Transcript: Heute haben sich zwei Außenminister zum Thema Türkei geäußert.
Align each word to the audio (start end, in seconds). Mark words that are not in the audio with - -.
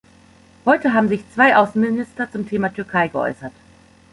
Heute 0.65 0.93
haben 0.95 1.09
sich 1.09 1.21
zwei 1.31 1.55
Außenminister 1.55 2.31
zum 2.31 2.49
Thema 2.49 2.69
Türkei 2.73 3.07
geäußert. 3.07 3.53